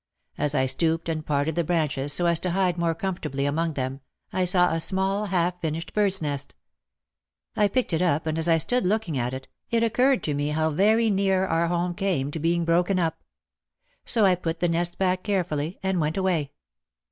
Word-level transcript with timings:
As 0.35 0.55
I 0.55 0.65
stooped 0.65 1.07
and 1.09 1.23
parted 1.23 1.53
the 1.53 1.63
branches 1.63 2.11
so 2.11 2.25
as 2.25 2.39
to 2.39 2.49
hide 2.49 2.75
more 2.79 2.95
comfortably 2.95 3.45
among 3.45 3.73
them, 3.73 4.01
I 4.33 4.45
saw 4.45 4.73
a 4.73 4.79
small, 4.79 5.27
half 5.27 5.61
finished 5.61 5.93
bird's 5.93 6.23
nest. 6.23 6.55
I 7.55 7.67
picked 7.67 7.93
it 7.93 8.01
up 8.01 8.25
and 8.25 8.35
as 8.39 8.47
I 8.47 8.57
stood 8.57 8.83
looking 8.83 9.15
at 9.19 9.31
it, 9.35 9.47
it 9.69 9.83
occurred 9.83 10.23
to 10.23 10.33
me 10.33 10.47
how 10.47 10.71
very 10.71 11.11
near 11.11 11.45
our 11.45 11.67
home 11.67 11.93
came 11.93 12.31
to 12.31 12.39
being 12.39 12.65
broken 12.65 12.97
up. 12.97 13.23
So 14.03 14.25
I 14.25 14.33
put 14.33 14.59
the 14.59 14.67
nest 14.67 14.97
back 14.97 15.21
care 15.21 15.43
fully 15.43 15.77
and 15.83 16.01
went 16.01 16.17
away. 16.17 16.51